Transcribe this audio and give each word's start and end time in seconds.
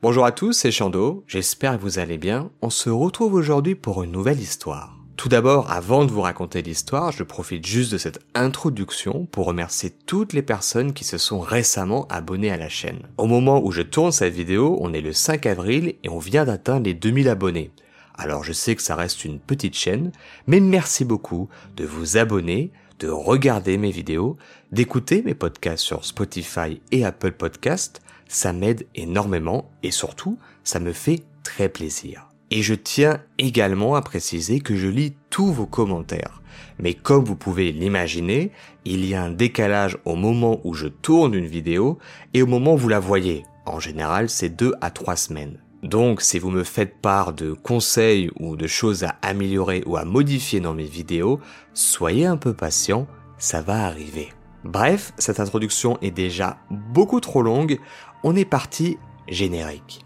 Bonjour 0.00 0.24
à 0.24 0.30
tous, 0.30 0.52
c'est 0.52 0.70
Chando, 0.70 1.24
j'espère 1.26 1.76
que 1.76 1.82
vous 1.82 1.98
allez 1.98 2.18
bien. 2.18 2.52
On 2.62 2.70
se 2.70 2.88
retrouve 2.88 3.34
aujourd'hui 3.34 3.74
pour 3.74 4.04
une 4.04 4.12
nouvelle 4.12 4.38
histoire. 4.38 4.96
Tout 5.16 5.28
d'abord, 5.28 5.72
avant 5.72 6.04
de 6.04 6.12
vous 6.12 6.20
raconter 6.20 6.62
l'histoire, 6.62 7.10
je 7.10 7.24
profite 7.24 7.66
juste 7.66 7.90
de 7.90 7.98
cette 7.98 8.20
introduction 8.36 9.26
pour 9.26 9.46
remercier 9.46 9.90
toutes 9.90 10.34
les 10.34 10.42
personnes 10.42 10.92
qui 10.92 11.02
se 11.02 11.18
sont 11.18 11.40
récemment 11.40 12.06
abonnées 12.10 12.52
à 12.52 12.56
la 12.56 12.68
chaîne. 12.68 13.08
Au 13.16 13.26
moment 13.26 13.60
où 13.60 13.72
je 13.72 13.82
tourne 13.82 14.12
cette 14.12 14.34
vidéo, 14.34 14.78
on 14.80 14.92
est 14.92 15.00
le 15.00 15.12
5 15.12 15.46
avril 15.46 15.96
et 16.04 16.08
on 16.08 16.20
vient 16.20 16.44
d'atteindre 16.44 16.86
les 16.86 16.94
2000 16.94 17.28
abonnés. 17.28 17.72
Alors 18.14 18.44
je 18.44 18.52
sais 18.52 18.76
que 18.76 18.82
ça 18.82 18.94
reste 18.94 19.24
une 19.24 19.40
petite 19.40 19.74
chaîne, 19.74 20.12
mais 20.46 20.60
merci 20.60 21.04
beaucoup 21.04 21.48
de 21.76 21.84
vous 21.84 22.18
abonner, 22.18 22.70
de 23.00 23.08
regarder 23.08 23.76
mes 23.78 23.90
vidéos, 23.90 24.36
d'écouter 24.70 25.22
mes 25.22 25.34
podcasts 25.34 25.82
sur 25.82 26.04
Spotify 26.04 26.80
et 26.92 27.04
Apple 27.04 27.32
Podcasts. 27.32 28.00
Ça 28.28 28.52
m'aide 28.52 28.86
énormément 28.94 29.70
et 29.82 29.90
surtout, 29.90 30.38
ça 30.62 30.80
me 30.80 30.92
fait 30.92 31.22
très 31.42 31.68
plaisir. 31.68 32.28
Et 32.50 32.62
je 32.62 32.74
tiens 32.74 33.20
également 33.38 33.94
à 33.94 34.02
préciser 34.02 34.60
que 34.60 34.76
je 34.76 34.88
lis 34.88 35.14
tous 35.30 35.52
vos 35.52 35.66
commentaires. 35.66 36.42
Mais 36.78 36.94
comme 36.94 37.24
vous 37.24 37.36
pouvez 37.36 37.72
l'imaginer, 37.72 38.52
il 38.84 39.04
y 39.04 39.14
a 39.14 39.22
un 39.22 39.30
décalage 39.30 39.98
au 40.04 40.14
moment 40.14 40.60
où 40.64 40.74
je 40.74 40.88
tourne 40.88 41.34
une 41.34 41.46
vidéo 41.46 41.98
et 42.34 42.42
au 42.42 42.46
moment 42.46 42.74
où 42.74 42.78
vous 42.78 42.88
la 42.88 43.00
voyez. 43.00 43.44
En 43.66 43.80
général, 43.80 44.30
c'est 44.30 44.48
deux 44.48 44.74
à 44.80 44.90
trois 44.90 45.16
semaines. 45.16 45.58
Donc, 45.82 46.22
si 46.22 46.38
vous 46.38 46.50
me 46.50 46.64
faites 46.64 47.00
part 47.00 47.32
de 47.32 47.52
conseils 47.52 48.30
ou 48.40 48.56
de 48.56 48.66
choses 48.66 49.04
à 49.04 49.16
améliorer 49.22 49.82
ou 49.86 49.96
à 49.96 50.04
modifier 50.04 50.60
dans 50.60 50.74
mes 50.74 50.84
vidéos, 50.84 51.38
soyez 51.72 52.26
un 52.26 52.36
peu 52.36 52.52
patient, 52.52 53.06
ça 53.36 53.62
va 53.62 53.84
arriver. 53.84 54.30
Bref, 54.64 55.12
cette 55.18 55.38
introduction 55.38 55.96
est 56.02 56.10
déjà 56.10 56.58
beaucoup 56.70 57.20
trop 57.20 57.42
longue, 57.42 57.78
on 58.22 58.34
est 58.36 58.44
parti 58.44 58.98
générique. 59.28 60.04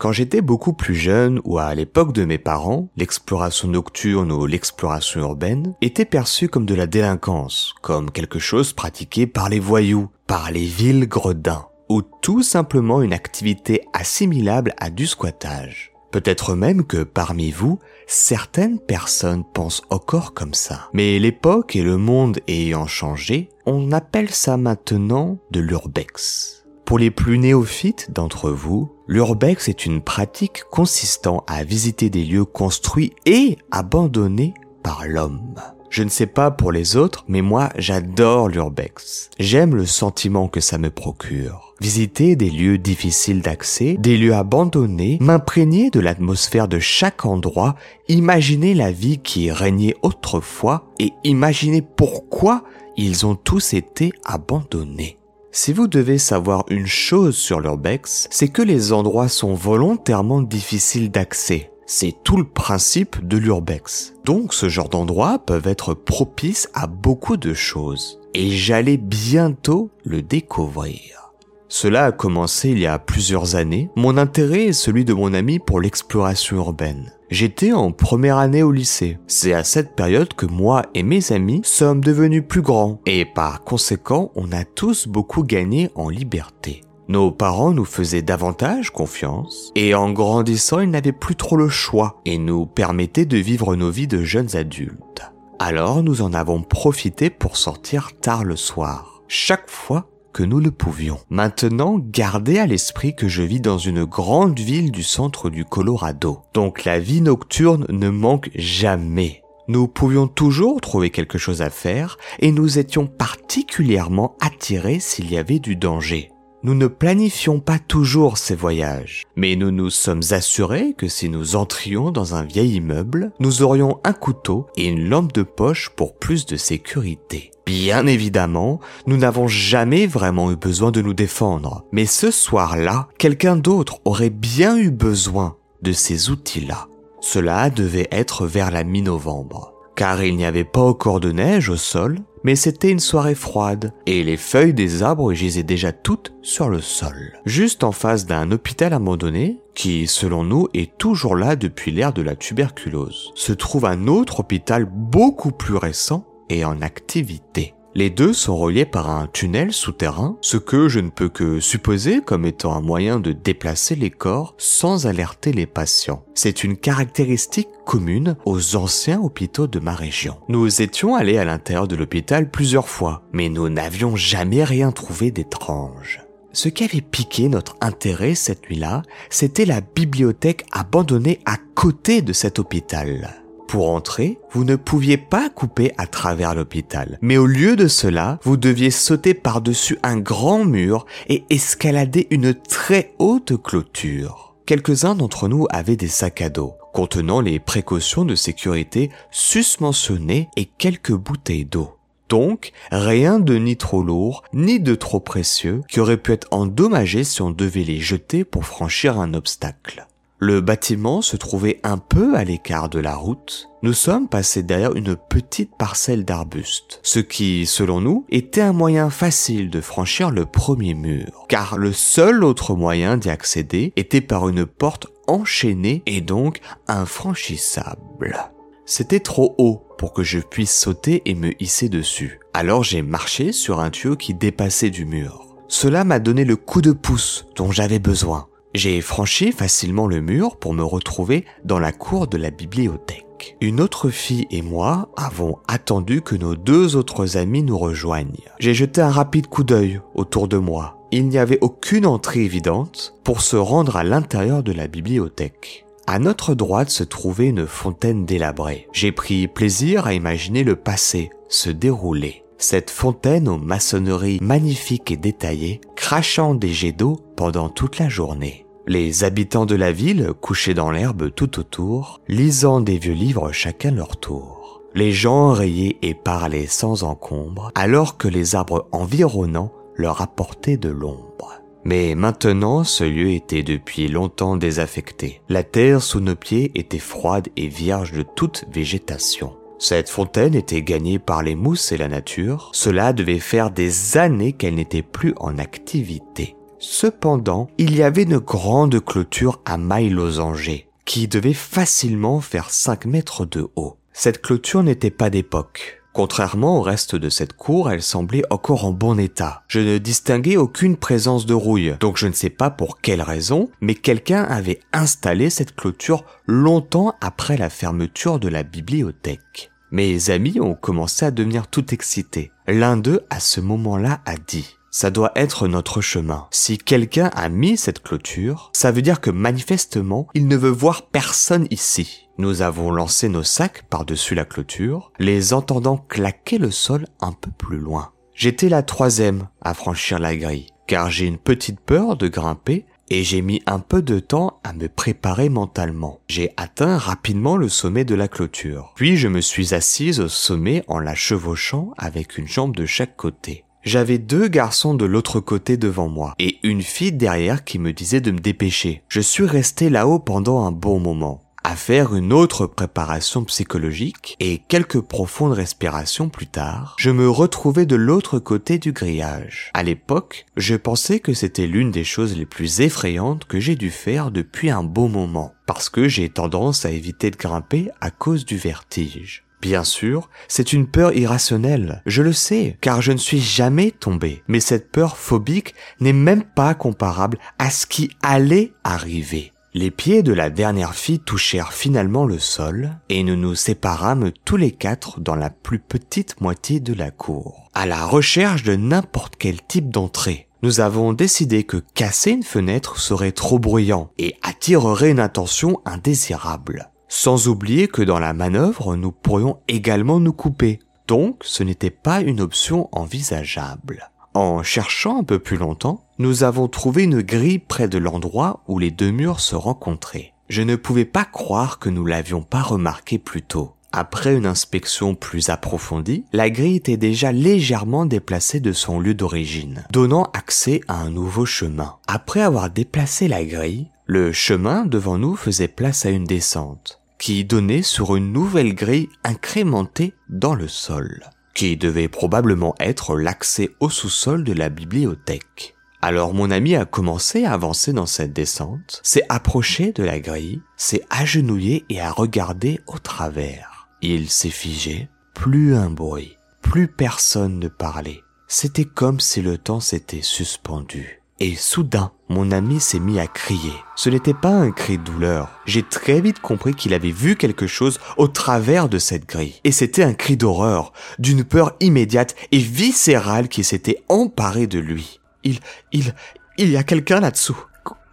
Quand 0.00 0.12
j'étais 0.12 0.40
beaucoup 0.40 0.72
plus 0.72 0.94
jeune 0.94 1.42
ou 1.44 1.58
à 1.58 1.74
l'époque 1.74 2.14
de 2.14 2.24
mes 2.24 2.38
parents, 2.38 2.88
l'exploration 2.96 3.68
nocturne 3.68 4.32
ou 4.32 4.46
l'exploration 4.46 5.20
urbaine 5.20 5.74
était 5.82 6.06
perçue 6.06 6.48
comme 6.48 6.64
de 6.64 6.74
la 6.74 6.86
délinquance, 6.86 7.74
comme 7.82 8.10
quelque 8.10 8.38
chose 8.38 8.72
pratiqué 8.72 9.26
par 9.26 9.50
les 9.50 9.60
voyous, 9.60 10.08
par 10.26 10.52
les 10.52 10.64
villes 10.64 11.06
gredins, 11.06 11.66
ou 11.90 12.00
tout 12.00 12.42
simplement 12.42 13.02
une 13.02 13.12
activité 13.12 13.82
assimilable 13.92 14.72
à 14.78 14.88
du 14.88 15.06
squattage. 15.06 15.92
Peut-être 16.12 16.54
même 16.54 16.86
que 16.86 17.02
parmi 17.02 17.50
vous, 17.50 17.78
certaines 18.06 18.80
personnes 18.80 19.44
pensent 19.44 19.82
encore 19.90 20.32
comme 20.32 20.54
ça. 20.54 20.88
Mais 20.94 21.18
l'époque 21.18 21.76
et 21.76 21.82
le 21.82 21.98
monde 21.98 22.38
ayant 22.48 22.86
changé, 22.86 23.50
on 23.66 23.92
appelle 23.92 24.30
ça 24.30 24.56
maintenant 24.56 25.36
de 25.50 25.60
l'urbex. 25.60 26.59
Pour 26.90 26.98
les 26.98 27.12
plus 27.12 27.38
néophytes 27.38 28.10
d'entre 28.10 28.50
vous, 28.50 28.90
l'urbex 29.06 29.68
est 29.68 29.86
une 29.86 30.00
pratique 30.00 30.64
consistant 30.72 31.44
à 31.46 31.62
visiter 31.62 32.10
des 32.10 32.24
lieux 32.24 32.44
construits 32.44 33.12
et 33.26 33.58
abandonnés 33.70 34.54
par 34.82 35.06
l'homme. 35.06 35.54
Je 35.88 36.02
ne 36.02 36.08
sais 36.08 36.26
pas 36.26 36.50
pour 36.50 36.72
les 36.72 36.96
autres, 36.96 37.24
mais 37.28 37.42
moi 37.42 37.68
j'adore 37.78 38.48
l'urbex. 38.48 39.30
J'aime 39.38 39.76
le 39.76 39.86
sentiment 39.86 40.48
que 40.48 40.58
ça 40.58 40.78
me 40.78 40.90
procure. 40.90 41.76
Visiter 41.80 42.34
des 42.34 42.50
lieux 42.50 42.76
difficiles 42.76 43.40
d'accès, 43.40 43.94
des 43.96 44.18
lieux 44.18 44.34
abandonnés, 44.34 45.18
m'imprégner 45.20 45.90
de 45.90 46.00
l'atmosphère 46.00 46.66
de 46.66 46.80
chaque 46.80 47.24
endroit, 47.24 47.76
imaginer 48.08 48.74
la 48.74 48.90
vie 48.90 49.18
qui 49.18 49.52
régnait 49.52 49.94
autrefois 50.02 50.90
et 50.98 51.12
imaginer 51.22 51.82
pourquoi 51.82 52.64
ils 52.96 53.26
ont 53.26 53.36
tous 53.36 53.74
été 53.74 54.12
abandonnés. 54.24 55.19
Si 55.52 55.72
vous 55.72 55.88
devez 55.88 56.18
savoir 56.18 56.64
une 56.68 56.86
chose 56.86 57.36
sur 57.36 57.58
l'urbex, 57.58 58.28
c'est 58.30 58.48
que 58.48 58.62
les 58.62 58.92
endroits 58.92 59.28
sont 59.28 59.52
volontairement 59.52 60.42
difficiles 60.42 61.10
d'accès. 61.10 61.72
C'est 61.86 62.14
tout 62.22 62.36
le 62.36 62.48
principe 62.48 63.26
de 63.26 63.36
l'urbex. 63.36 64.14
Donc 64.24 64.54
ce 64.54 64.68
genre 64.68 64.88
d'endroits 64.88 65.40
peuvent 65.40 65.66
être 65.66 65.92
propices 65.92 66.68
à 66.72 66.86
beaucoup 66.86 67.36
de 67.36 67.52
choses. 67.52 68.20
Et 68.32 68.50
j'allais 68.50 68.96
bientôt 68.96 69.90
le 70.04 70.22
découvrir. 70.22 71.29
Cela 71.72 72.06
a 72.06 72.12
commencé 72.12 72.70
il 72.70 72.80
y 72.80 72.86
a 72.86 72.98
plusieurs 72.98 73.54
années. 73.54 73.90
Mon 73.94 74.16
intérêt 74.16 74.66
est 74.66 74.72
celui 74.72 75.04
de 75.04 75.14
mon 75.14 75.32
ami 75.32 75.60
pour 75.60 75.80
l'exploration 75.80 76.56
urbaine. 76.56 77.12
J'étais 77.30 77.72
en 77.72 77.92
première 77.92 78.38
année 78.38 78.64
au 78.64 78.72
lycée. 78.72 79.18
C'est 79.28 79.52
à 79.52 79.62
cette 79.62 79.94
période 79.94 80.34
que 80.34 80.46
moi 80.46 80.82
et 80.94 81.04
mes 81.04 81.30
amis 81.30 81.60
sommes 81.62 82.00
devenus 82.00 82.42
plus 82.46 82.60
grands 82.60 83.00
et 83.06 83.24
par 83.24 83.62
conséquent 83.62 84.32
on 84.34 84.50
a 84.50 84.64
tous 84.64 85.06
beaucoup 85.06 85.44
gagné 85.44 85.90
en 85.94 86.08
liberté. 86.08 86.80
Nos 87.06 87.30
parents 87.30 87.70
nous 87.70 87.84
faisaient 87.84 88.22
davantage 88.22 88.90
confiance 88.90 89.70
et 89.76 89.94
en 89.94 90.10
grandissant 90.10 90.80
ils 90.80 90.90
n'avaient 90.90 91.12
plus 91.12 91.36
trop 91.36 91.56
le 91.56 91.68
choix 91.68 92.20
et 92.24 92.38
nous 92.38 92.66
permettaient 92.66 93.26
de 93.26 93.36
vivre 93.36 93.76
nos 93.76 93.90
vies 93.90 94.08
de 94.08 94.24
jeunes 94.24 94.56
adultes. 94.56 95.22
Alors 95.60 96.02
nous 96.02 96.20
en 96.20 96.34
avons 96.34 96.62
profité 96.62 97.30
pour 97.30 97.56
sortir 97.56 98.10
tard 98.20 98.42
le 98.42 98.56
soir. 98.56 99.22
Chaque 99.28 99.70
fois 99.70 100.10
que 100.32 100.42
nous 100.42 100.60
le 100.60 100.70
pouvions. 100.70 101.18
Maintenant, 101.30 101.98
gardez 101.98 102.58
à 102.58 102.66
l'esprit 102.66 103.14
que 103.14 103.28
je 103.28 103.42
vis 103.42 103.60
dans 103.60 103.78
une 103.78 104.04
grande 104.04 104.58
ville 104.58 104.92
du 104.92 105.02
centre 105.02 105.50
du 105.50 105.64
Colorado. 105.64 106.40
Donc 106.54 106.84
la 106.84 106.98
vie 106.98 107.20
nocturne 107.20 107.86
ne 107.88 108.08
manque 108.08 108.50
jamais. 108.54 109.42
Nous 109.68 109.86
pouvions 109.86 110.26
toujours 110.26 110.80
trouver 110.80 111.10
quelque 111.10 111.38
chose 111.38 111.62
à 111.62 111.70
faire 111.70 112.18
et 112.40 112.50
nous 112.50 112.78
étions 112.78 113.06
particulièrement 113.06 114.34
attirés 114.40 114.98
s'il 114.98 115.30
y 115.30 115.36
avait 115.36 115.60
du 115.60 115.76
danger. 115.76 116.29
Nous 116.62 116.74
ne 116.74 116.88
planifions 116.88 117.58
pas 117.58 117.78
toujours 117.78 118.36
ces 118.36 118.54
voyages, 118.54 119.24
mais 119.34 119.56
nous 119.56 119.70
nous 119.70 119.88
sommes 119.88 120.20
assurés 120.30 120.92
que 120.92 121.08
si 121.08 121.30
nous 121.30 121.56
entrions 121.56 122.10
dans 122.10 122.34
un 122.34 122.42
vieil 122.42 122.74
immeuble, 122.74 123.32
nous 123.40 123.62
aurions 123.62 123.98
un 124.04 124.12
couteau 124.12 124.66
et 124.76 124.86
une 124.86 125.08
lampe 125.08 125.32
de 125.32 125.42
poche 125.42 125.88
pour 125.96 126.16
plus 126.16 126.44
de 126.44 126.56
sécurité. 126.56 127.50
Bien 127.64 128.06
évidemment, 128.06 128.78
nous 129.06 129.16
n'avons 129.16 129.48
jamais 129.48 130.06
vraiment 130.06 130.52
eu 130.52 130.56
besoin 130.56 130.90
de 130.90 131.00
nous 131.00 131.14
défendre, 131.14 131.86
mais 131.92 132.04
ce 132.04 132.30
soir-là, 132.30 133.08
quelqu'un 133.16 133.56
d'autre 133.56 134.00
aurait 134.04 134.28
bien 134.28 134.76
eu 134.76 134.90
besoin 134.90 135.56
de 135.80 135.92
ces 135.92 136.28
outils-là. 136.28 136.88
Cela 137.22 137.70
devait 137.70 138.08
être 138.10 138.46
vers 138.46 138.70
la 138.70 138.84
mi-novembre, 138.84 139.69
car 140.00 140.24
il 140.24 140.34
n'y 140.34 140.46
avait 140.46 140.64
pas 140.64 140.80
encore 140.80 141.20
de 141.20 141.30
neige 141.30 141.68
au 141.68 141.76
sol, 141.76 142.20
mais 142.42 142.56
c'était 142.56 142.90
une 142.90 143.00
soirée 143.00 143.34
froide 143.34 143.92
et 144.06 144.24
les 144.24 144.38
feuilles 144.38 144.72
des 144.72 145.02
arbres 145.02 145.34
gisaient 145.34 145.62
déjà 145.62 145.92
toutes 145.92 146.32
sur 146.40 146.70
le 146.70 146.80
sol. 146.80 147.34
Juste 147.44 147.84
en 147.84 147.92
face 147.92 148.24
d'un 148.24 148.50
hôpital 148.50 148.94
abandonné, 148.94 149.60
qui 149.74 150.06
selon 150.06 150.42
nous 150.42 150.68
est 150.72 150.96
toujours 150.96 151.36
là 151.36 151.54
depuis 151.54 151.92
l'ère 151.92 152.14
de 152.14 152.22
la 152.22 152.34
tuberculose, 152.34 153.30
se 153.34 153.52
trouve 153.52 153.84
un 153.84 154.06
autre 154.06 154.40
hôpital 154.40 154.86
beaucoup 154.90 155.52
plus 155.52 155.76
récent 155.76 156.24
et 156.48 156.64
en 156.64 156.80
activité. 156.80 157.74
Les 157.96 158.08
deux 158.08 158.32
sont 158.32 158.56
reliés 158.56 158.84
par 158.84 159.10
un 159.10 159.26
tunnel 159.26 159.72
souterrain, 159.72 160.36
ce 160.42 160.56
que 160.56 160.88
je 160.88 161.00
ne 161.00 161.10
peux 161.10 161.28
que 161.28 161.58
supposer 161.58 162.20
comme 162.20 162.46
étant 162.46 162.76
un 162.76 162.80
moyen 162.80 163.18
de 163.18 163.32
déplacer 163.32 163.96
les 163.96 164.10
corps 164.10 164.54
sans 164.58 165.08
alerter 165.08 165.52
les 165.52 165.66
patients. 165.66 166.24
C'est 166.34 166.62
une 166.62 166.76
caractéristique 166.76 167.68
commune 167.84 168.36
aux 168.44 168.76
anciens 168.76 169.20
hôpitaux 169.20 169.66
de 169.66 169.80
ma 169.80 169.94
région. 169.94 170.36
Nous 170.48 170.82
étions 170.82 171.16
allés 171.16 171.38
à 171.38 171.44
l'intérieur 171.44 171.88
de 171.88 171.96
l'hôpital 171.96 172.48
plusieurs 172.48 172.88
fois, 172.88 173.24
mais 173.32 173.48
nous 173.48 173.68
n'avions 173.68 174.14
jamais 174.14 174.62
rien 174.62 174.92
trouvé 174.92 175.32
d'étrange. 175.32 176.20
Ce 176.52 176.68
qui 176.68 176.84
avait 176.84 177.00
piqué 177.00 177.48
notre 177.48 177.76
intérêt 177.80 178.36
cette 178.36 178.68
nuit-là, 178.70 179.02
c'était 179.30 179.64
la 179.64 179.80
bibliothèque 179.80 180.64
abandonnée 180.70 181.40
à 181.44 181.56
côté 181.74 182.22
de 182.22 182.32
cet 182.32 182.60
hôpital. 182.60 183.40
Pour 183.70 183.90
entrer, 183.90 184.40
vous 184.50 184.64
ne 184.64 184.74
pouviez 184.74 185.16
pas 185.16 185.48
couper 185.48 185.92
à 185.96 186.08
travers 186.08 186.56
l'hôpital, 186.56 187.18
mais 187.22 187.36
au 187.36 187.46
lieu 187.46 187.76
de 187.76 187.86
cela, 187.86 188.40
vous 188.42 188.56
deviez 188.56 188.90
sauter 188.90 189.32
par-dessus 189.32 189.96
un 190.02 190.18
grand 190.18 190.64
mur 190.64 191.06
et 191.28 191.44
escalader 191.50 192.26
une 192.30 192.52
très 192.52 193.14
haute 193.20 193.62
clôture. 193.62 194.56
Quelques-uns 194.66 195.14
d'entre 195.14 195.46
nous 195.46 195.68
avaient 195.70 195.94
des 195.94 196.08
sacs 196.08 196.40
à 196.40 196.48
dos 196.48 196.74
contenant 196.92 197.40
les 197.40 197.60
précautions 197.60 198.24
de 198.24 198.34
sécurité 198.34 199.10
susmentionnées 199.30 200.48
et 200.56 200.64
quelques 200.64 201.14
bouteilles 201.14 201.64
d'eau. 201.64 201.96
Donc, 202.28 202.72
rien 202.90 203.38
de 203.38 203.54
ni 203.54 203.76
trop 203.76 204.02
lourd, 204.02 204.42
ni 204.52 204.80
de 204.80 204.96
trop 204.96 205.20
précieux 205.20 205.82
qui 205.88 206.00
aurait 206.00 206.16
pu 206.16 206.32
être 206.32 206.48
endommagé 206.50 207.22
si 207.22 207.40
on 207.40 207.52
devait 207.52 207.84
les 207.84 208.00
jeter 208.00 208.42
pour 208.42 208.64
franchir 208.64 209.20
un 209.20 209.32
obstacle. 209.32 210.08
Le 210.42 210.62
bâtiment 210.62 211.20
se 211.20 211.36
trouvait 211.36 211.80
un 211.82 211.98
peu 211.98 212.34
à 212.34 212.44
l'écart 212.44 212.88
de 212.88 212.98
la 212.98 213.14
route. 213.14 213.68
Nous 213.82 213.92
sommes 213.92 214.26
passés 214.26 214.62
derrière 214.62 214.96
une 214.96 215.14
petite 215.14 215.76
parcelle 215.76 216.24
d'arbustes, 216.24 216.98
ce 217.02 217.20
qui, 217.20 217.66
selon 217.66 218.00
nous, 218.00 218.24
était 218.30 218.62
un 218.62 218.72
moyen 218.72 219.10
facile 219.10 219.68
de 219.68 219.82
franchir 219.82 220.30
le 220.30 220.46
premier 220.46 220.94
mur, 220.94 221.44
car 221.50 221.76
le 221.76 221.92
seul 221.92 222.42
autre 222.42 222.74
moyen 222.74 223.18
d'y 223.18 223.28
accéder 223.28 223.92
était 223.96 224.22
par 224.22 224.48
une 224.48 224.64
porte 224.64 225.08
enchaînée 225.28 226.02
et 226.06 226.22
donc 226.22 226.60
infranchissable. 226.88 228.50
C'était 228.86 229.20
trop 229.20 229.54
haut 229.58 229.84
pour 229.98 230.14
que 230.14 230.22
je 230.22 230.38
puisse 230.38 230.74
sauter 230.74 231.20
et 231.26 231.34
me 231.34 231.52
hisser 231.62 231.90
dessus. 231.90 232.40
Alors 232.54 232.82
j'ai 232.82 233.02
marché 233.02 233.52
sur 233.52 233.78
un 233.80 233.90
tuyau 233.90 234.16
qui 234.16 234.32
dépassait 234.32 234.88
du 234.88 235.04
mur. 235.04 235.44
Cela 235.68 236.02
m'a 236.04 236.18
donné 236.18 236.46
le 236.46 236.56
coup 236.56 236.80
de 236.80 236.92
pouce 236.92 237.44
dont 237.56 237.70
j'avais 237.70 237.98
besoin. 237.98 238.48
J'ai 238.72 239.00
franchi 239.00 239.50
facilement 239.50 240.06
le 240.06 240.20
mur 240.20 240.56
pour 240.56 240.74
me 240.74 240.84
retrouver 240.84 241.44
dans 241.64 241.80
la 241.80 241.90
cour 241.90 242.28
de 242.28 242.36
la 242.36 242.50
bibliothèque. 242.50 243.56
Une 243.60 243.80
autre 243.80 244.10
fille 244.10 244.46
et 244.52 244.62
moi 244.62 245.08
avons 245.16 245.58
attendu 245.66 246.22
que 246.22 246.36
nos 246.36 246.54
deux 246.54 246.94
autres 246.94 247.36
amis 247.36 247.64
nous 247.64 247.76
rejoignent. 247.76 248.44
J'ai 248.60 248.74
jeté 248.74 249.00
un 249.00 249.10
rapide 249.10 249.48
coup 249.48 249.64
d'œil 249.64 250.00
autour 250.14 250.46
de 250.46 250.56
moi. 250.56 250.98
Il 251.10 251.26
n'y 251.26 251.38
avait 251.38 251.58
aucune 251.62 252.06
entrée 252.06 252.44
évidente 252.44 253.14
pour 253.24 253.40
se 253.40 253.56
rendre 253.56 253.96
à 253.96 254.04
l'intérieur 254.04 254.62
de 254.62 254.72
la 254.72 254.86
bibliothèque. 254.86 255.84
À 256.06 256.20
notre 256.20 256.54
droite 256.54 256.90
se 256.90 257.02
trouvait 257.02 257.48
une 257.48 257.66
fontaine 257.66 258.24
délabrée. 258.24 258.86
J'ai 258.92 259.10
pris 259.10 259.48
plaisir 259.48 260.06
à 260.06 260.14
imaginer 260.14 260.62
le 260.62 260.76
passé 260.76 261.30
se 261.48 261.70
dérouler 261.70 262.44
cette 262.62 262.90
fontaine 262.90 263.48
aux 263.48 263.58
maçonneries 263.58 264.38
magnifiques 264.40 265.10
et 265.10 265.16
détaillées, 265.16 265.80
crachant 265.96 266.54
des 266.54 266.72
jets 266.72 266.92
d'eau 266.92 267.18
pendant 267.36 267.68
toute 267.68 267.98
la 267.98 268.08
journée. 268.08 268.66
Les 268.86 269.24
habitants 269.24 269.66
de 269.66 269.74
la 269.74 269.92
ville, 269.92 270.32
couchés 270.40 270.74
dans 270.74 270.90
l'herbe 270.90 271.32
tout 271.34 271.58
autour, 271.58 272.20
lisant 272.28 272.80
des 272.80 272.98
vieux 272.98 273.14
livres 273.14 273.52
chacun 273.52 273.90
leur 273.90 274.16
tour. 274.16 274.82
Les 274.94 275.12
gens 275.12 275.52
rayaient 275.52 275.98
et 276.02 276.14
parlaient 276.14 276.66
sans 276.66 277.04
encombre, 277.04 277.70
alors 277.74 278.16
que 278.16 278.26
les 278.26 278.54
arbres 278.56 278.88
environnants 278.90 279.72
leur 279.94 280.20
apportaient 280.20 280.76
de 280.76 280.88
l'ombre. 280.88 281.60
Mais 281.84 282.14
maintenant, 282.14 282.84
ce 282.84 283.04
lieu 283.04 283.30
était 283.30 283.62
depuis 283.62 284.08
longtemps 284.08 284.56
désaffecté. 284.56 285.40
La 285.48 285.62
terre 285.62 286.02
sous 286.02 286.20
nos 286.20 286.36
pieds 286.36 286.72
était 286.74 286.98
froide 286.98 287.48
et 287.56 287.68
vierge 287.68 288.12
de 288.12 288.22
toute 288.22 288.64
végétation. 288.72 289.54
Cette 289.82 290.10
fontaine 290.10 290.54
était 290.54 290.82
gagnée 290.82 291.18
par 291.18 291.42
les 291.42 291.54
mousses 291.54 291.90
et 291.90 291.96
la 291.96 292.06
nature. 292.06 292.70
Cela 292.74 293.14
devait 293.14 293.38
faire 293.38 293.70
des 293.70 294.18
années 294.18 294.52
qu'elle 294.52 294.74
n'était 294.74 295.00
plus 295.00 295.32
en 295.38 295.56
activité. 295.56 296.54
Cependant, 296.78 297.68
il 297.78 297.96
y 297.96 298.02
avait 298.02 298.24
une 298.24 298.38
grande 298.38 299.02
clôture 299.02 299.62
à 299.64 299.78
mailles 299.78 300.10
losangées 300.10 300.86
qui 301.06 301.28
devait 301.28 301.54
facilement 301.54 302.42
faire 302.42 302.68
5 302.68 303.06
mètres 303.06 303.46
de 303.46 303.68
haut. 303.74 303.96
Cette 304.12 304.42
clôture 304.42 304.82
n'était 304.82 305.10
pas 305.10 305.30
d'époque. 305.30 306.02
Contrairement 306.12 306.78
au 306.78 306.82
reste 306.82 307.14
de 307.14 307.28
cette 307.28 307.52
cour, 307.52 307.90
elle 307.90 308.02
semblait 308.02 308.42
encore 308.50 308.84
en 308.84 308.92
bon 308.92 309.18
état. 309.18 309.62
Je 309.68 309.80
ne 309.80 309.98
distinguais 309.98 310.56
aucune 310.56 310.96
présence 310.96 311.46
de 311.46 311.54
rouille, 311.54 311.94
donc 312.00 312.16
je 312.16 312.26
ne 312.26 312.32
sais 312.32 312.50
pas 312.50 312.68
pour 312.68 313.00
quelle 313.00 313.22
raison, 313.22 313.70
mais 313.80 313.94
quelqu'un 313.94 314.42
avait 314.42 314.80
installé 314.92 315.50
cette 315.50 315.74
clôture 315.76 316.24
longtemps 316.46 317.14
après 317.20 317.56
la 317.56 317.70
fermeture 317.70 318.40
de 318.40 318.48
la 318.48 318.64
bibliothèque. 318.64 319.69
Mes 319.92 320.30
amis 320.30 320.60
ont 320.60 320.74
commencé 320.74 321.24
à 321.24 321.30
devenir 321.30 321.66
tout 321.66 321.92
excités. 321.92 322.52
L'un 322.68 322.96
d'eux, 322.96 323.26
à 323.28 323.40
ce 323.40 323.60
moment-là, 323.60 324.20
a 324.24 324.36
dit 324.36 324.76
ça 324.92 325.10
doit 325.10 325.32
être 325.36 325.68
notre 325.68 326.00
chemin. 326.00 326.48
Si 326.50 326.76
quelqu'un 326.76 327.30
a 327.34 327.48
mis 327.48 327.76
cette 327.76 328.02
clôture, 328.02 328.70
ça 328.72 328.90
veut 328.90 329.02
dire 329.02 329.20
que 329.20 329.30
manifestement, 329.30 330.26
il 330.34 330.48
ne 330.48 330.56
veut 330.56 330.70
voir 330.70 331.08
personne 331.08 331.68
ici. 331.70 332.28
Nous 332.38 332.62
avons 332.62 332.90
lancé 332.90 333.28
nos 333.28 333.44
sacs 333.44 333.84
par-dessus 333.88 334.34
la 334.34 334.44
clôture, 334.44 335.12
les 335.18 335.52
entendant 335.52 335.96
claquer 335.96 336.58
le 336.58 336.70
sol 336.70 337.06
un 337.20 337.32
peu 337.32 337.50
plus 337.50 337.78
loin. 337.78 338.12
J'étais 338.34 338.68
la 338.68 338.82
troisième 338.82 339.48
à 339.60 339.74
franchir 339.74 340.18
la 340.18 340.36
grille, 340.36 340.66
car 340.86 341.10
j'ai 341.10 341.26
une 341.26 341.38
petite 341.38 341.80
peur 341.80 342.16
de 342.16 342.26
grimper 342.26 342.86
et 343.10 343.24
j'ai 343.24 343.42
mis 343.42 343.62
un 343.66 343.80
peu 343.80 344.00
de 344.00 344.18
temps 344.18 344.60
à 344.64 344.72
me 344.72 344.88
préparer 344.88 345.48
mentalement. 345.48 346.20
J'ai 346.28 346.52
atteint 346.56 346.96
rapidement 346.96 347.56
le 347.56 347.68
sommet 347.68 348.04
de 348.04 348.14
la 348.14 348.28
clôture. 348.28 348.92
Puis 348.94 349.16
je 349.16 349.28
me 349.28 349.40
suis 349.40 349.74
assise 349.74 350.20
au 350.20 350.28
sommet 350.28 350.84
en 350.86 351.00
la 351.00 351.14
chevauchant 351.14 351.92
avec 351.98 352.38
une 352.38 352.48
jambe 352.48 352.74
de 352.74 352.86
chaque 352.86 353.16
côté. 353.16 353.64
J'avais 353.82 354.18
deux 354.18 354.48
garçons 354.48 354.94
de 354.94 355.06
l'autre 355.06 355.40
côté 355.40 355.78
devant 355.78 356.08
moi 356.08 356.34
et 356.38 356.58
une 356.62 356.82
fille 356.82 357.12
derrière 357.12 357.64
qui 357.64 357.78
me 357.78 357.92
disait 357.92 358.20
de 358.20 358.30
me 358.30 358.38
dépêcher. 358.38 359.02
Je 359.08 359.20
suis 359.20 359.46
resté 359.46 359.88
là-haut 359.88 360.18
pendant 360.18 360.66
un 360.66 360.70
bon 360.70 361.00
moment 361.00 361.42
à 361.64 361.76
faire 361.76 362.14
une 362.14 362.32
autre 362.32 362.66
préparation 362.66 363.44
psychologique 363.44 364.36
et 364.40 364.58
quelques 364.68 365.00
profondes 365.00 365.52
respirations 365.52 366.28
plus 366.28 366.46
tard, 366.46 366.94
je 366.98 367.10
me 367.10 367.28
retrouvais 367.28 367.86
de 367.86 367.96
l'autre 367.96 368.38
côté 368.38 368.78
du 368.78 368.92
grillage. 368.92 369.70
À 369.74 369.82
l'époque, 369.82 370.46
je 370.56 370.74
pensais 370.74 371.20
que 371.20 371.34
c'était 371.34 371.66
l'une 371.66 371.90
des 371.90 372.04
choses 372.04 372.36
les 372.36 372.46
plus 372.46 372.80
effrayantes 372.80 373.44
que 373.44 373.60
j'ai 373.60 373.76
dû 373.76 373.90
faire 373.90 374.30
depuis 374.30 374.70
un 374.70 374.82
beau 374.82 375.08
moment, 375.08 375.54
parce 375.66 375.88
que 375.88 376.08
j'ai 376.08 376.28
tendance 376.28 376.84
à 376.84 376.90
éviter 376.90 377.30
de 377.30 377.36
grimper 377.36 377.90
à 378.00 378.10
cause 378.10 378.44
du 378.44 378.56
vertige. 378.56 379.44
Bien 379.60 379.84
sûr, 379.84 380.30
c'est 380.48 380.72
une 380.72 380.86
peur 380.86 381.12
irrationnelle, 381.14 382.02
je 382.06 382.22
le 382.22 382.32
sais, 382.32 382.78
car 382.80 383.02
je 383.02 383.12
ne 383.12 383.18
suis 383.18 383.40
jamais 383.40 383.90
tombé. 383.90 384.42
Mais 384.48 384.60
cette 384.60 384.90
peur 384.90 385.18
phobique 385.18 385.74
n'est 386.00 386.14
même 386.14 386.44
pas 386.44 386.74
comparable 386.74 387.38
à 387.58 387.68
ce 387.68 387.84
qui 387.84 388.10
allait 388.22 388.72
arriver. 388.84 389.52
Les 389.72 389.92
pieds 389.92 390.24
de 390.24 390.32
la 390.32 390.50
dernière 390.50 390.96
fille 390.96 391.20
touchèrent 391.20 391.72
finalement 391.72 392.24
le 392.24 392.40
sol 392.40 392.98
et 393.08 393.22
nous 393.22 393.36
nous 393.36 393.54
séparâmes 393.54 394.32
tous 394.44 394.56
les 394.56 394.72
quatre 394.72 395.20
dans 395.20 395.36
la 395.36 395.48
plus 395.48 395.78
petite 395.78 396.40
moitié 396.40 396.80
de 396.80 396.92
la 396.92 397.12
cour, 397.12 397.68
à 397.72 397.86
la 397.86 398.04
recherche 398.04 398.64
de 398.64 398.74
n'importe 398.74 399.36
quel 399.38 399.62
type 399.62 399.88
d'entrée. 399.90 400.48
Nous 400.62 400.80
avons 400.80 401.12
décidé 401.12 401.62
que 401.62 401.76
casser 401.94 402.32
une 402.32 402.42
fenêtre 402.42 402.98
serait 402.98 403.30
trop 403.30 403.60
bruyant 403.60 404.10
et 404.18 404.34
attirerait 404.42 405.12
une 405.12 405.20
attention 405.20 405.80
indésirable. 405.84 406.90
Sans 407.06 407.46
oublier 407.46 407.86
que 407.86 408.02
dans 408.02 408.18
la 408.18 408.32
manœuvre, 408.32 408.96
nous 408.96 409.12
pourrions 409.12 409.58
également 409.68 410.18
nous 410.18 410.32
couper. 410.32 410.80
Donc, 411.06 411.42
ce 411.44 411.62
n'était 411.62 411.90
pas 411.90 412.20
une 412.22 412.40
option 412.40 412.88
envisageable. 412.90 414.10
En 414.34 414.62
cherchant 414.62 415.18
un 415.18 415.24
peu 415.24 415.40
plus 415.40 415.56
longtemps, 415.56 416.04
nous 416.18 416.44
avons 416.44 416.68
trouvé 416.68 417.02
une 417.02 417.20
grille 417.20 417.58
près 417.58 417.88
de 417.88 417.98
l'endroit 417.98 418.62
où 418.68 418.78
les 418.78 418.92
deux 418.92 419.10
murs 419.10 419.40
se 419.40 419.56
rencontraient. 419.56 420.34
Je 420.48 420.62
ne 420.62 420.76
pouvais 420.76 421.04
pas 421.04 421.24
croire 421.24 421.78
que 421.78 421.88
nous 421.88 422.04
l'avions 422.04 422.42
pas 422.42 422.62
remarqué 422.62 423.18
plus 423.18 423.42
tôt. 423.42 423.74
Après 423.92 424.36
une 424.36 424.46
inspection 424.46 425.16
plus 425.16 425.48
approfondie, 425.48 426.24
la 426.32 426.48
grille 426.48 426.76
était 426.76 426.96
déjà 426.96 427.32
légèrement 427.32 428.06
déplacée 428.06 428.60
de 428.60 428.72
son 428.72 429.00
lieu 429.00 429.14
d'origine, 429.14 429.84
donnant 429.90 430.30
accès 430.32 430.80
à 430.86 431.00
un 431.00 431.10
nouveau 431.10 431.44
chemin. 431.44 431.96
Après 432.06 432.40
avoir 432.40 432.70
déplacé 432.70 433.26
la 433.26 433.44
grille, 433.44 433.88
le 434.06 434.32
chemin 434.32 434.84
devant 434.86 435.18
nous 435.18 435.34
faisait 435.34 435.66
place 435.66 436.06
à 436.06 436.10
une 436.10 436.24
descente, 436.24 437.00
qui 437.18 437.44
donnait 437.44 437.82
sur 437.82 438.14
une 438.14 438.32
nouvelle 438.32 438.76
grille 438.76 439.08
incrémentée 439.24 440.14
dans 440.28 440.54
le 440.54 440.68
sol 440.68 441.24
qui 441.54 441.76
devait 441.76 442.08
probablement 442.08 442.74
être 442.80 443.16
l'accès 443.16 443.70
au 443.80 443.90
sous-sol 443.90 444.44
de 444.44 444.52
la 444.52 444.68
bibliothèque. 444.68 445.74
Alors 446.02 446.32
mon 446.32 446.50
ami 446.50 446.76
a 446.76 446.86
commencé 446.86 447.44
à 447.44 447.52
avancer 447.52 447.92
dans 447.92 448.06
cette 448.06 448.32
descente, 448.32 449.00
s'est 449.02 449.24
approché 449.28 449.92
de 449.92 450.02
la 450.02 450.18
grille, 450.18 450.62
s'est 450.76 451.04
agenouillé 451.10 451.84
et 451.90 452.00
a 452.00 452.10
regardé 452.10 452.80
au 452.86 452.98
travers. 452.98 453.88
Il 454.00 454.30
s'est 454.30 454.48
figé, 454.48 455.08
plus 455.34 455.74
un 455.74 455.90
bruit, 455.90 456.38
plus 456.62 456.88
personne 456.88 457.58
ne 457.58 457.68
parlait. 457.68 458.22
C'était 458.48 458.86
comme 458.86 459.20
si 459.20 459.42
le 459.42 459.58
temps 459.58 459.80
s'était 459.80 460.22
suspendu. 460.22 461.19
Et 461.42 461.54
soudain, 461.54 462.12
mon 462.28 462.50
ami 462.50 462.80
s'est 462.80 462.98
mis 462.98 463.18
à 463.18 463.26
crier. 463.26 463.72
Ce 463.96 464.10
n'était 464.10 464.34
pas 464.34 464.50
un 464.50 464.72
cri 464.72 464.98
de 464.98 465.04
douleur. 465.04 465.48
J'ai 465.64 465.82
très 465.82 466.20
vite 466.20 466.38
compris 466.40 466.74
qu'il 466.74 466.92
avait 466.92 467.10
vu 467.10 467.34
quelque 467.34 467.66
chose 467.66 467.98
au 468.18 468.28
travers 468.28 468.90
de 468.90 468.98
cette 468.98 469.26
grille. 469.26 469.54
Et 469.64 469.72
c'était 469.72 470.02
un 470.02 470.12
cri 470.12 470.36
d'horreur, 470.36 470.92
d'une 471.18 471.44
peur 471.44 471.72
immédiate 471.80 472.36
et 472.52 472.58
viscérale 472.58 473.48
qui 473.48 473.64
s'était 473.64 474.02
emparée 474.10 474.66
de 474.66 474.78
lui. 474.78 475.18
Il, 475.42 475.60
il, 475.92 476.14
il 476.58 476.68
y 476.68 476.76
a 476.76 476.82
quelqu'un 476.82 477.20
là-dessous. 477.20 477.56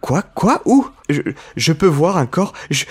Quoi 0.00 0.22
Quoi 0.22 0.62
Où? 0.64 0.86
Je, 1.10 1.20
je, 1.56 1.72
peux 1.74 1.86
voir 1.86 2.16
un 2.16 2.26
corps 2.26 2.54
je, 2.70 2.86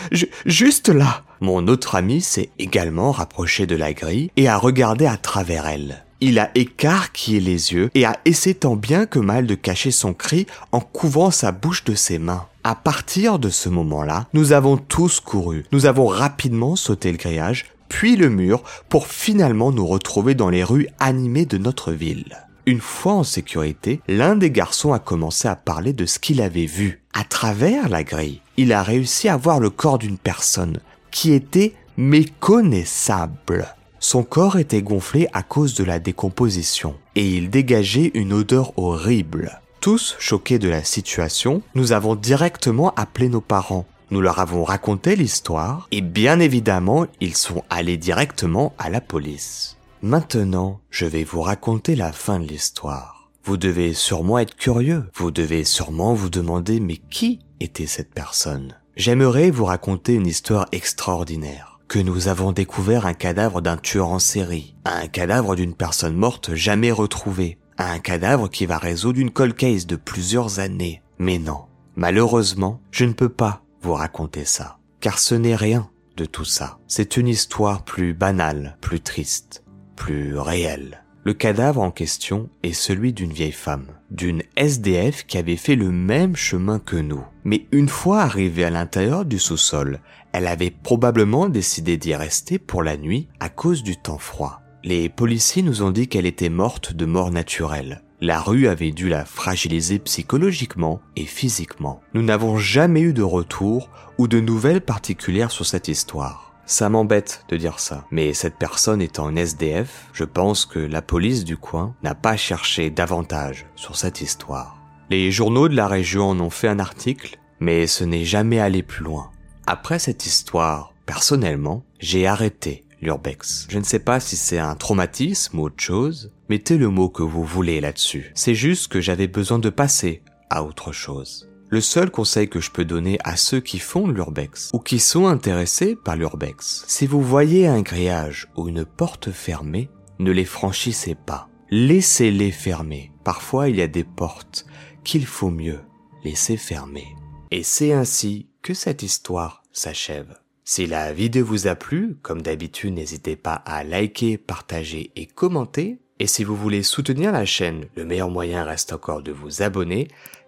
juste 0.45 0.89
là. 0.89 1.23
Mon 1.41 1.67
autre 1.67 1.95
ami 1.95 2.21
s'est 2.21 2.51
également 2.59 3.11
rapproché 3.11 3.65
de 3.65 3.75
la 3.75 3.91
grille 3.93 4.29
et 4.37 4.47
a 4.47 4.57
regardé 4.57 5.07
à 5.07 5.17
travers 5.17 5.65
elle. 5.65 6.05
Il 6.19 6.39
a 6.39 6.49
écarquillé 6.55 7.39
les 7.39 7.73
yeux 7.73 7.91
et 7.93 8.05
a 8.05 8.17
essayé 8.25 8.55
tant 8.55 8.75
bien 8.75 9.05
que 9.05 9.19
mal 9.19 9.45
de 9.45 9.53
cacher 9.53 9.91
son 9.91 10.13
cri 10.13 10.47
en 10.71 10.79
couvrant 10.79 11.29
sa 11.29 11.51
bouche 11.51 11.83
de 11.83 11.93
ses 11.93 12.17
mains. 12.17 12.47
À 12.63 12.73
partir 12.73 13.37
de 13.37 13.49
ce 13.49 13.69
moment-là, 13.69 14.27
nous 14.33 14.51
avons 14.51 14.77
tous 14.77 15.19
couru. 15.19 15.65
Nous 15.71 15.85
avons 15.85 16.07
rapidement 16.07 16.75
sauté 16.75 17.11
le 17.11 17.17
grillage, 17.17 17.65
puis 17.87 18.15
le 18.15 18.29
mur, 18.29 18.63
pour 18.89 19.07
finalement 19.07 19.71
nous 19.71 19.85
retrouver 19.85 20.33
dans 20.33 20.49
les 20.49 20.63
rues 20.63 20.87
animées 20.99 21.45
de 21.45 21.59
notre 21.59 21.91
ville. 21.91 22.35
Une 22.65 22.81
fois 22.81 23.13
en 23.13 23.23
sécurité, 23.23 24.01
l'un 24.07 24.35
des 24.35 24.51
garçons 24.51 24.91
a 24.91 24.99
commencé 24.99 25.47
à 25.47 25.55
parler 25.55 25.93
de 25.93 26.05
ce 26.05 26.19
qu'il 26.19 26.41
avait 26.41 26.65
vu 26.65 27.01
à 27.13 27.23
travers 27.23 27.89
la 27.89 28.03
grille. 28.03 28.41
il 28.57 28.73
a 28.73 28.83
réussi 28.83 29.29
à 29.29 29.37
voir 29.37 29.59
le 29.59 29.69
corps 29.69 29.99
d'une 29.99 30.17
personne 30.17 30.79
qui 31.11 31.31
était 31.31 31.73
méconnaissable. 31.95 33.76
Son 33.99 34.23
corps 34.23 34.57
était 34.57 34.81
gonflé 34.81 35.27
à 35.33 35.43
cause 35.43 35.73
de 35.73 35.83
la 35.83 35.99
décomposition 35.99 36.95
et 37.15 37.27
il 37.27 37.49
dégageait 37.49 38.11
une 38.13 38.33
odeur 38.33 38.77
horrible. 38.77 39.59
Tous 39.81 40.15
choqués 40.19 40.59
de 40.59 40.69
la 40.69 40.83
situation, 40.83 41.61
nous 41.75 41.91
avons 41.91 42.15
directement 42.15 42.93
appelé 42.95 43.29
nos 43.29 43.41
parents. 43.41 43.85
Nous 44.11 44.21
leur 44.21 44.39
avons 44.39 44.63
raconté 44.63 45.15
l'histoire 45.15 45.87
et 45.91 46.01
bien 46.01 46.39
évidemment, 46.39 47.07
ils 47.19 47.35
sont 47.35 47.63
allés 47.69 47.97
directement 47.97 48.73
à 48.77 48.89
la 48.89 49.01
police. 49.01 49.77
Maintenant, 50.01 50.79
je 50.91 51.05
vais 51.05 51.23
vous 51.23 51.41
raconter 51.41 51.95
la 51.95 52.11
fin 52.11 52.39
de 52.39 52.47
l'histoire. 52.47 53.29
Vous 53.43 53.57
devez 53.57 53.93
sûrement 53.93 54.39
être 54.39 54.55
curieux. 54.55 55.05
Vous 55.15 55.31
devez 55.31 55.63
sûrement 55.63 56.13
vous 56.13 56.29
demander 56.29 56.79
mais 56.79 56.97
qui 56.97 57.39
était 57.59 57.87
cette 57.87 58.13
personne? 58.13 58.75
J'aimerais 58.95 59.51
vous 59.51 59.65
raconter 59.65 60.13
une 60.13 60.27
histoire 60.27 60.67
extraordinaire. 60.71 61.76
Que 61.87 61.99
nous 61.99 62.27
avons 62.27 62.51
découvert 62.51 63.05
un 63.05 63.13
cadavre 63.13 63.61
d'un 63.61 63.77
tueur 63.77 64.09
en 64.09 64.19
série, 64.19 64.75
un 64.83 65.07
cadavre 65.07 65.55
d'une 65.55 65.73
personne 65.73 66.15
morte 66.15 66.53
jamais 66.53 66.91
retrouvée, 66.91 67.57
un 67.77 67.99
cadavre 67.99 68.49
qui 68.49 68.65
va 68.65 68.77
résoudre 68.77 69.19
une 69.19 69.31
cold 69.31 69.55
case 69.55 69.87
de 69.87 69.95
plusieurs 69.95 70.59
années. 70.59 71.01
Mais 71.17 71.39
non, 71.39 71.65
malheureusement, 71.95 72.81
je 72.91 73.05
ne 73.05 73.13
peux 73.13 73.29
pas 73.29 73.63
vous 73.81 73.93
raconter 73.93 74.43
ça, 74.43 74.79
car 74.99 75.17
ce 75.17 75.33
n'est 75.33 75.55
rien 75.55 75.89
de 76.17 76.25
tout 76.25 76.43
ça. 76.43 76.77
C'est 76.87 77.15
une 77.15 77.29
histoire 77.29 77.83
plus 77.83 78.13
banale, 78.13 78.77
plus 78.81 78.99
triste, 78.99 79.63
plus 79.95 80.37
réelle. 80.37 81.05
Le 81.27 81.33
cadavre 81.33 81.81
en 81.81 81.91
question 81.91 82.49
est 82.63 82.71
celui 82.71 83.11
d'une 83.11 83.33
vieille 83.33 83.51
femme, 83.51 83.87
d'une 84.11 84.43
SDF 84.55 85.25
qui 85.25 85.37
avait 85.37 85.57
fait 85.57 85.75
le 85.75 85.91
même 85.91 86.37
chemin 86.37 86.79
que 86.79 86.95
nous. 86.95 87.21
Mais 87.43 87.65
une 87.73 87.89
fois 87.89 88.21
arrivée 88.21 88.63
à 88.63 88.69
l'intérieur 88.69 89.25
du 89.25 89.37
sous-sol, 89.37 89.99
elle 90.31 90.47
avait 90.47 90.71
probablement 90.71 91.49
décidé 91.49 91.97
d'y 91.97 92.15
rester 92.15 92.59
pour 92.59 92.81
la 92.81 92.95
nuit 92.95 93.27
à 93.41 93.49
cause 93.49 93.83
du 93.83 93.97
temps 93.97 94.19
froid. 94.19 94.61
Les 94.85 95.09
policiers 95.09 95.63
nous 95.63 95.81
ont 95.81 95.91
dit 95.91 96.07
qu'elle 96.07 96.25
était 96.25 96.47
morte 96.47 96.93
de 96.93 97.05
mort 97.05 97.31
naturelle. 97.31 98.03
La 98.21 98.39
rue 98.39 98.69
avait 98.69 98.91
dû 98.91 99.09
la 99.09 99.25
fragiliser 99.25 99.99
psychologiquement 99.99 101.01
et 101.17 101.25
physiquement. 101.25 101.99
Nous 102.13 102.23
n'avons 102.23 102.57
jamais 102.57 103.01
eu 103.01 103.11
de 103.11 103.21
retour 103.21 103.89
ou 104.17 104.29
de 104.29 104.39
nouvelles 104.39 104.79
particulières 104.79 105.51
sur 105.51 105.65
cette 105.65 105.89
histoire. 105.89 106.46
Ça 106.67 106.89
m'embête 106.89 107.45
de 107.47 107.55
dire 107.55 107.79
ça, 107.79 108.05
mais 108.11 108.33
cette 108.33 108.57
personne 108.57 109.01
étant 109.01 109.29
une 109.29 109.37
SDF, 109.37 110.09
je 110.11 110.25
pense 110.25 110.65
que 110.65 110.79
la 110.79 111.01
police 111.01 111.45
du 111.45 111.55
coin 111.55 111.95
n'a 112.03 112.13
pas 112.13 112.35
cherché 112.35 112.89
davantage 112.89 113.65
sur 113.77 113.95
cette 113.95 114.19
histoire. 114.19 114.77
Les 115.09 115.31
journaux 115.31 115.69
de 115.69 115.77
la 115.77 115.87
région 115.87 116.29
en 116.29 116.39
ont 116.41 116.49
fait 116.49 116.67
un 116.67 116.79
article, 116.79 117.39
mais 117.61 117.87
ce 117.87 118.03
n'est 118.03 118.25
jamais 118.25 118.59
allé 118.59 118.83
plus 118.83 119.05
loin. 119.05 119.31
Après 119.65 119.97
cette 119.97 120.25
histoire, 120.25 120.93
personnellement, 121.05 121.85
j'ai 121.99 122.27
arrêté 122.27 122.83
l'urbex. 123.01 123.67
Je 123.69 123.79
ne 123.79 123.85
sais 123.85 123.99
pas 123.99 124.19
si 124.19 124.35
c'est 124.35 124.59
un 124.59 124.75
traumatisme 124.75 125.59
ou 125.59 125.63
autre 125.63 125.81
chose, 125.81 126.33
mettez 126.49 126.77
le 126.77 126.89
mot 126.89 127.07
que 127.07 127.23
vous 127.23 127.45
voulez 127.45 127.79
là-dessus. 127.79 128.33
C'est 128.35 128.55
juste 128.55 128.89
que 128.89 128.99
j'avais 128.99 129.27
besoin 129.27 129.59
de 129.59 129.69
passer 129.69 130.21
à 130.49 130.65
autre 130.65 130.91
chose. 130.91 131.47
Le 131.69 131.81
seul 131.81 132.09
conseil 132.09 132.47
que 132.47 132.61
je 132.61 132.71
peux 132.71 132.85
donner 132.85 133.17
à 133.25 133.35
ceux 133.35 133.59
qui 133.59 133.79
font 133.79 134.07
l'urbex 134.07 134.69
ou 134.71 134.79
qui 134.79 134.99
sont 134.99 135.27
intéressés 135.27 135.97
par 135.97 136.15
l'urbex, 136.15 136.85
si 136.87 137.05
vous 137.05 137.21
voyez 137.21 137.67
un 137.67 137.81
grillage 137.81 138.47
ou 138.55 138.69
une 138.69 138.85
porte 138.85 139.31
fermée, 139.31 139.89
ne 140.19 140.31
les 140.31 140.45
franchissez 140.45 141.13
pas. 141.13 141.49
Laissez-les 141.69 142.51
fermer. 142.51 143.11
Parfois, 143.25 143.67
il 143.67 143.75
y 143.75 143.81
a 143.81 143.87
des 143.87 144.05
portes 144.05 144.65
qu'il 145.03 145.25
faut 145.25 145.49
mieux 145.49 145.81
laisser 146.23 146.55
fermer. 146.55 147.07
Et 147.51 147.63
c'est 147.63 147.91
ainsi 147.91 148.47
que 148.61 148.73
cette 148.73 149.03
histoire 149.03 149.63
s'achève. 149.73 150.39
Si 150.63 150.87
la 150.87 151.11
vidéo 151.11 151.45
vous 151.45 151.67
a 151.67 151.75
plu, 151.75 152.17
comme 152.21 152.41
d'habitude, 152.41 152.93
n'hésitez 152.93 153.35
pas 153.35 153.55
à 153.55 153.83
liker, 153.83 154.37
partager 154.37 155.11
et 155.17 155.25
commenter. 155.25 155.99
Et 156.19 156.27
si 156.27 156.45
vous 156.45 156.55
voulez 156.55 156.81
soutenir 156.81 157.33
la 157.33 157.45
chaîne, 157.45 157.85
le 157.95 158.05
meilleur 158.05 158.29
moyen 158.29 158.63
reste 158.63 158.93
encore 158.93 159.21
de 159.21 159.31
vous 159.31 159.61
abonner 159.61 160.07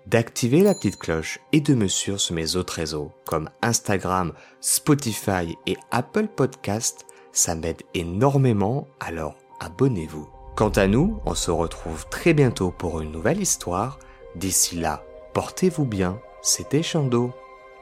d'activer 0.09 0.61
la 0.61 0.73
petite 0.73 0.97
cloche 0.97 1.39
et 1.51 1.61
de 1.61 1.75
me 1.75 1.87
suivre 1.87 2.17
sur 2.17 2.33
mes 2.33 2.55
autres 2.55 2.73
réseaux 2.73 3.11
comme 3.25 3.49
Instagram, 3.61 4.33
Spotify 4.59 5.55
et 5.67 5.77
Apple 5.91 6.27
Podcast. 6.27 7.05
Ça 7.31 7.55
m'aide 7.55 7.83
énormément, 7.93 8.87
alors 8.99 9.35
abonnez-vous. 9.59 10.27
Quant 10.55 10.69
à 10.69 10.87
nous, 10.87 11.19
on 11.25 11.35
se 11.35 11.51
retrouve 11.51 12.07
très 12.09 12.33
bientôt 12.33 12.71
pour 12.71 13.01
une 13.01 13.11
nouvelle 13.11 13.41
histoire. 13.41 13.99
D'ici 14.35 14.77
là, 14.77 15.03
portez-vous 15.33 15.85
bien. 15.85 16.19
C'était 16.41 16.83
Chando. 16.83 17.31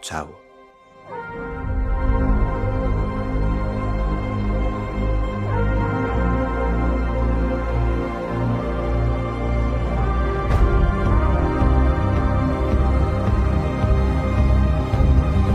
Ciao. 0.01 0.46